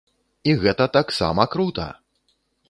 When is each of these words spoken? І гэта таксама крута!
І 0.49 0.53
гэта 0.63 0.87
таксама 0.97 1.47
крута! 1.57 1.87